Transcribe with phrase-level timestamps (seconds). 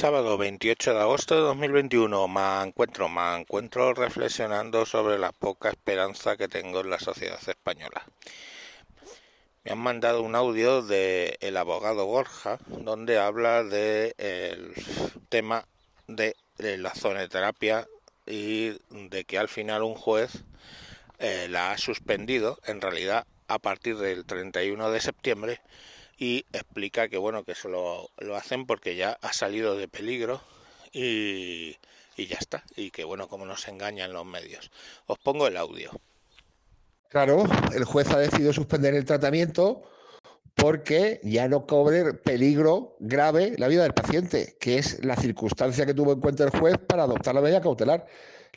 [0.00, 6.38] Sábado 28 de agosto de 2021 me encuentro, me encuentro reflexionando sobre la poca esperanza
[6.38, 8.06] que tengo en la sociedad española.
[9.62, 14.72] Me han mandado un audio de el abogado Borja donde habla del
[15.28, 15.66] tema
[16.06, 17.86] de, la zoneterapia
[18.24, 20.44] y de que al final un juez
[21.18, 25.60] eh, la ha suspendido en realidad a partir del 31 de septiembre
[26.20, 30.40] y explica que bueno que eso lo, hacen porque ya ha salido de peligro
[30.92, 31.76] y,
[32.16, 34.70] y ya está y que bueno como nos engañan los medios
[35.06, 35.90] os pongo el audio
[37.08, 37.44] claro
[37.74, 39.82] el juez ha decidido suspender el tratamiento
[40.54, 45.94] porque ya no cobre peligro grave la vida del paciente, que es la circunstancia que
[45.94, 48.06] tuvo en cuenta el juez para adoptar la medida cautelar.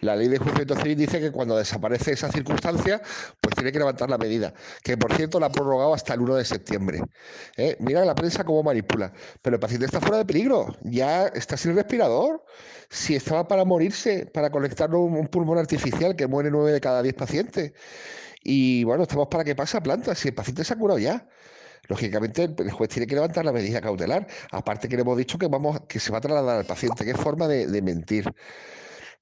[0.04, 3.02] La ley de juicio civil dice que cuando desaparece esa circunstancia,
[3.40, 4.54] pues tiene que levantar la medida,
[4.84, 7.02] que por cierto la ha prorrogado hasta el 1 de septiembre.
[7.58, 7.78] ¿Eh?
[7.80, 9.14] Mira la prensa cómo manipula.
[9.42, 12.44] Pero el paciente está fuera de peligro, ya está sin respirador.
[12.90, 17.16] Si estaba para morirse, para conectarle un, pulmón artificial que muere 9 de cada 10
[17.16, 17.74] pacientes.
[18.44, 21.28] Y bueno, estamos para que pase a planta, si el paciente se ha curado ya.
[21.88, 24.28] Lógicamente, el juez tiene que levantar la medida cautelar.
[24.52, 27.06] Aparte que le hemos dicho que vamos, que se va a trasladar al paciente.
[27.06, 28.34] Qué forma de mentir.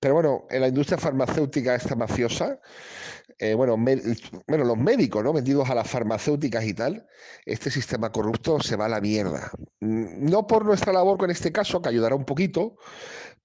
[0.01, 2.59] Pero bueno, en la industria farmacéutica esta mafiosa,
[3.37, 3.77] eh, bueno,
[4.47, 5.31] bueno, los médicos, ¿no?
[5.31, 7.07] Vendidos a las farmacéuticas y tal,
[7.45, 9.51] este sistema corrupto se va a la mierda.
[9.79, 12.77] Mm, no por nuestra labor con este caso, que ayudará un poquito,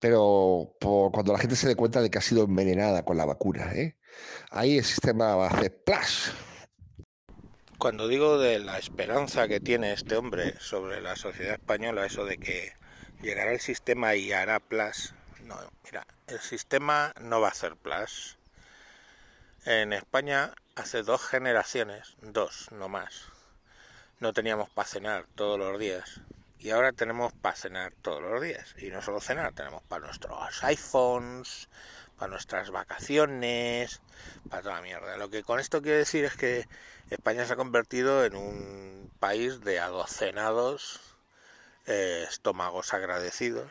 [0.01, 3.27] pero por cuando la gente se dé cuenta de que ha sido envenenada con la
[3.27, 3.99] vacuna, ¿eh?
[4.51, 6.31] Ahí el sistema va a hacer ¡plash!
[7.77, 12.39] Cuando digo de la esperanza que tiene este hombre sobre la sociedad española, eso de
[12.39, 12.73] que
[13.21, 15.16] llegará el sistema y hará plas,
[15.47, 18.37] no, mira, el sistema no va a hacer plus.
[19.65, 23.27] En España hace dos generaciones, dos, no más,
[24.19, 26.21] no teníamos para cenar todos los días.
[26.59, 28.75] Y ahora tenemos para cenar todos los días.
[28.79, 31.69] Y no solo cenar, tenemos para nuestros iPhones,
[32.17, 34.01] para nuestras vacaciones,
[34.51, 35.17] para toda la mierda.
[35.17, 36.67] Lo que con esto quiero decir es que
[37.11, 41.01] España se ha convertido en un país de adocenados
[41.87, 43.71] eh, estómagos agradecidos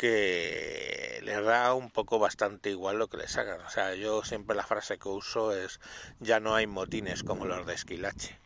[0.00, 3.60] que les da un poco bastante igual lo que les hagan.
[3.60, 5.78] O sea, yo siempre la frase que uso es
[6.20, 8.38] ya no hay motines como los de Esquilache.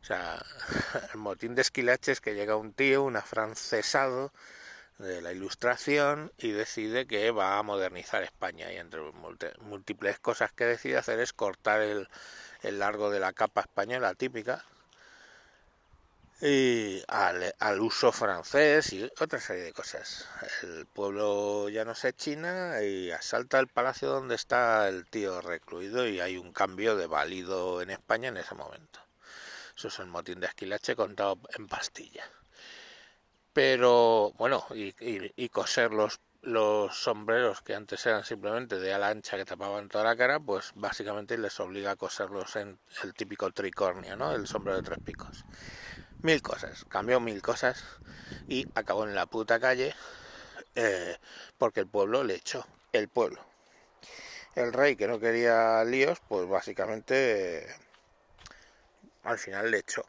[0.00, 0.42] O sea,
[1.12, 4.32] el motín de Esquilache es que llega un tío, un afrancesado
[4.96, 9.02] de la ilustración y decide que va a modernizar España y entre
[9.60, 12.08] múltiples cosas que decide hacer es cortar el,
[12.62, 14.64] el largo de la capa española típica
[16.40, 20.28] y al, uso francés y otra serie de cosas.
[20.62, 26.06] El pueblo ya no se china y asalta el palacio donde está el tío recluido
[26.06, 29.00] y hay un cambio de válido en España en ese momento.
[29.76, 32.24] Eso es el motín de Esquilache contado en pastilla.
[33.52, 39.46] Pero bueno, y, coser los, los sombreros que antes eran simplemente de ala ancha que
[39.46, 44.32] tapaban toda la cara, pues básicamente les obliga a coserlos en el típico tricornio, ¿no?
[44.32, 45.44] El sombrero de tres picos
[46.22, 47.84] mil cosas, cambió mil cosas
[48.48, 49.94] y acabó en la puta calle
[50.74, 51.16] eh,
[51.58, 53.40] porque el pueblo le echó, el pueblo.
[54.54, 57.66] El rey que no quería líos, pues básicamente
[59.22, 60.04] al final le echó,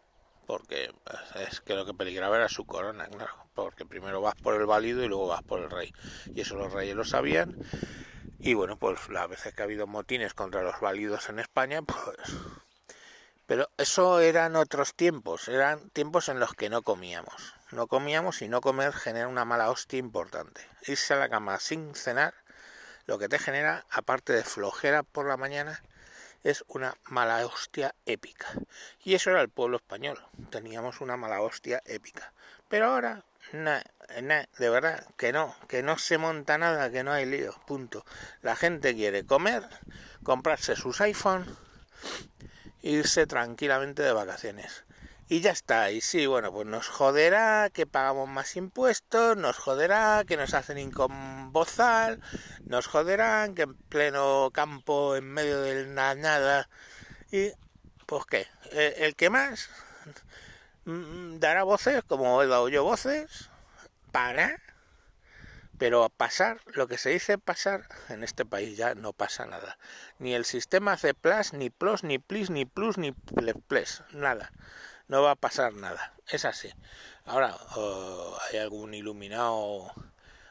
[0.46, 0.92] porque
[1.36, 5.04] es que lo que peligraba era su corona, claro, porque primero vas por el válido
[5.04, 5.92] y luego vas por el rey.
[6.36, 7.58] Y eso los reyes lo sabían.
[8.42, 12.18] Y bueno, pues las veces que ha habido motines contra los válidos en España, pues
[13.48, 17.56] pero eso eran otros tiempos, eran tiempos en los que no comíamos.
[17.72, 20.62] No comíamos y no comer genera una mala hostia importante.
[20.86, 22.34] Irse a la cama sin cenar,
[23.06, 25.82] lo que te genera, aparte de flojera por la mañana,
[26.44, 28.48] es una mala hostia épica.
[29.04, 30.22] Y eso era el pueblo español.
[30.50, 32.34] Teníamos una mala hostia épica.
[32.68, 37.54] Pero ahora, de verdad, que no, que no se monta nada, que no hay lío,
[37.66, 38.06] punto.
[38.42, 39.64] La gente quiere comer,
[40.24, 41.48] comprarse sus iPhones
[42.82, 44.86] irse tranquilamente de vacaciones.
[45.30, 50.24] Y ya está, y sí, bueno, pues nos joderá que pagamos más impuestos, nos joderá
[50.26, 52.22] que nos hacen incombozal,
[52.64, 56.70] nos joderán que en pleno campo, en medio del nada, nada,
[57.30, 57.52] y
[58.06, 59.70] pues qué, el, que más
[60.86, 63.50] mm, dará voces, como he dado yo voces,
[64.14, 64.58] para
[65.78, 69.78] pero a pasar, lo que se dice pasar, en este país ya no pasa nada.
[70.20, 74.52] Ni el sistema hace plus, ni plus, ni plis, ni plus, ni plus, nada.
[75.08, 76.14] No va a pasar nada.
[76.28, 76.74] Es así.
[77.26, 77.56] Ahora,
[78.50, 79.92] hay algún iluminado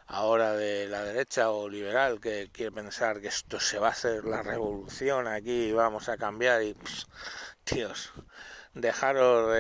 [0.07, 4.25] ahora de la derecha o liberal que quiere pensar que esto se va a hacer
[4.25, 6.77] la revolución aquí y vamos a cambiar y,
[7.65, 8.13] tíos,
[8.77, 9.53] dejaros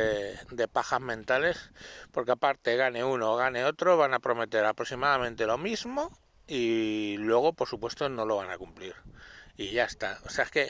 [0.50, 1.70] de, pajas mentales,
[2.12, 6.16] porque aparte gane uno o gane otro, van a prometer aproximadamente lo mismo
[6.46, 8.94] y luego, por supuesto, no lo van a cumplir.
[9.56, 10.18] Y ya está.
[10.26, 10.68] O sea, es que,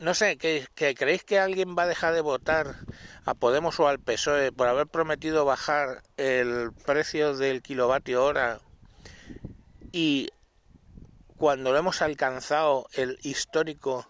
[0.00, 2.74] no sé, que, creéis que alguien va a dejar de votar
[3.24, 8.60] a Podemos o al PSOE por haber prometido bajar el precio del kilovatio hora
[9.92, 10.30] y
[11.36, 14.09] cuando lo hemos alcanzado el histórico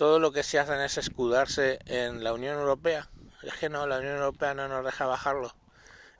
[0.00, 3.10] todo lo que se hacen es escudarse en la Unión Europea.
[3.42, 5.54] Es que no, la Unión Europea no nos deja bajarlo.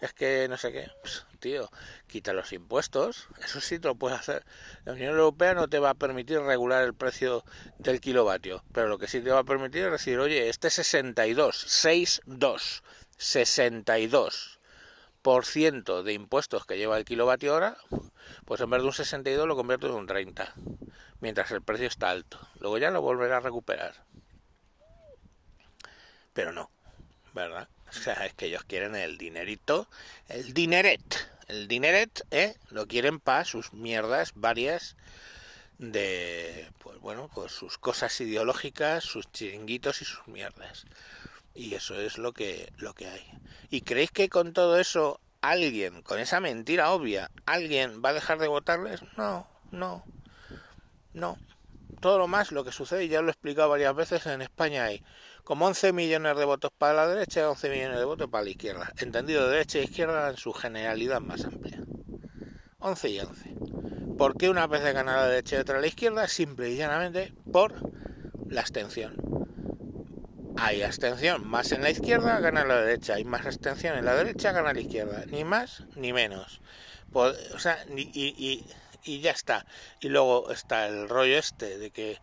[0.02, 0.90] Es que no sé qué.
[1.00, 1.70] Pues, tío,
[2.06, 3.28] quita los impuestos.
[3.42, 4.44] Eso sí te lo puedes hacer.
[4.84, 7.42] La Unión Europea no te va a permitir regular el precio
[7.78, 8.62] del kilovatio.
[8.74, 12.82] Pero lo que sí te va a permitir es decir, oye, este 62, 62,
[13.18, 17.78] 62% de impuestos que lleva el kilovatio hora,
[18.44, 20.54] pues en vez de un 62 lo convierto en un 30
[21.20, 22.38] mientras el precio está alto.
[22.58, 23.94] Luego ya lo volverá a recuperar.
[26.32, 26.70] Pero no,
[27.34, 27.68] ¿verdad?
[27.90, 29.88] O sea, es que ellos quieren el dinerito,
[30.28, 32.54] el dineret, el dineret, ¿eh?
[32.70, 34.94] Lo quieren para sus mierdas varias
[35.78, 40.84] de, pues bueno, pues sus cosas ideológicas, sus chiringuitos y sus mierdas.
[41.52, 43.26] Y eso es lo que, lo que hay.
[43.70, 48.38] ¿Y creéis que con todo eso alguien, con esa mentira obvia, alguien va a dejar
[48.38, 49.00] de votarles?
[49.16, 50.04] No, no,
[51.12, 51.38] no.
[52.00, 55.02] Todo lo más, lo que sucede, ya lo he explicado varias veces, en España hay
[55.44, 58.50] como 11 millones de votos para la derecha y 11 millones de votos para la
[58.50, 58.92] izquierda.
[58.98, 61.82] Entendido de derecha e izquierda en su generalidad más amplia.
[62.78, 63.54] 11 y 11.
[64.16, 66.28] ¿Por qué una vez gana la derecha y otra la izquierda?
[66.28, 67.74] Simple y llanamente por
[68.48, 69.16] la abstención.
[70.56, 73.14] Hay abstención más en la izquierda, gana la derecha.
[73.14, 75.24] Hay más abstención en la derecha, gana la izquierda.
[75.26, 76.60] Ni más ni menos.
[77.12, 78.66] o sea, y y
[79.04, 79.66] ya está.
[80.00, 82.18] Y luego está el rollo este de que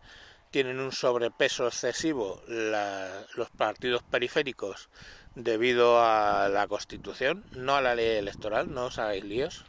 [0.50, 4.88] tienen un sobrepeso excesivo los partidos periféricos
[5.34, 9.64] debido a la Constitución, no a la ley electoral, no os hagáis líos.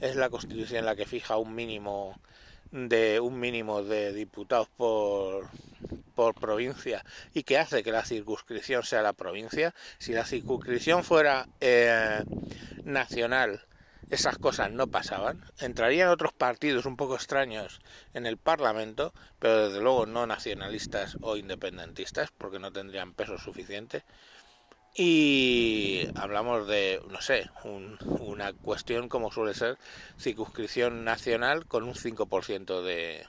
[0.00, 2.18] Es la Constitución la que fija un mínimo
[2.70, 5.48] de un mínimo de diputados por,
[6.14, 9.74] por provincia y que hace que la circunscripción sea la provincia.
[9.98, 12.22] Si la circunscripción fuera eh,
[12.84, 13.66] nacional
[14.10, 15.44] esas cosas no pasaban.
[15.58, 17.80] Entrarían otros partidos un poco extraños
[18.14, 24.04] en el Parlamento, pero desde luego no nacionalistas o independentistas, porque no tendrían peso suficiente.
[24.94, 27.50] Y hablamos de, no sé,
[28.20, 29.76] una cuestión como suele ser
[30.18, 33.26] circunscripción nacional con un 5% de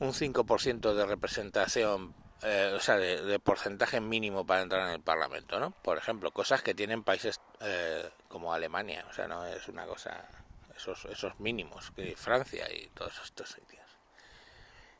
[0.00, 5.58] un 5% de representación eh, o sea, de, porcentaje mínimo para entrar en el Parlamento,
[5.58, 5.70] ¿no?
[5.70, 10.28] Por ejemplo, cosas que tienen países eh, como Alemania, o sea, no es una cosa,
[10.76, 13.82] esos, esos mínimos, que Francia y todos estos sitios.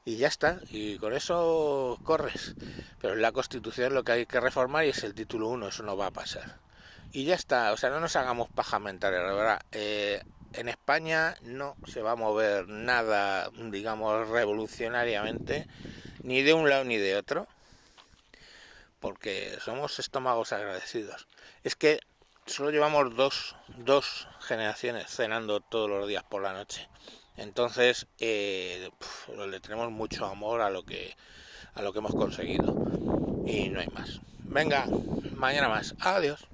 [0.06, 2.54] Y ya está, y con eso corres.
[3.00, 5.96] Pero en la Constitución lo que hay que reformar es el título 1, eso no
[5.96, 6.58] va a pasar.
[7.12, 9.60] Y ya está, o sea, no nos hagamos paja mental, la verdad.
[9.72, 10.22] Eh,
[10.54, 15.66] en España no se va a mover nada, digamos, revolucionariamente
[16.24, 17.46] ni de un lado ni de otro,
[18.98, 21.28] porque somos estómagos agradecidos.
[21.62, 22.00] Es que
[22.46, 26.88] solo llevamos dos, dos generaciones cenando todos los días por la noche.
[27.36, 28.90] Entonces eh,
[29.36, 31.14] le tenemos mucho amor a lo que
[31.74, 32.74] a lo que hemos conseguido
[33.46, 34.20] y no hay más.
[34.44, 34.86] Venga,
[35.36, 35.94] mañana más.
[36.00, 36.46] Adiós.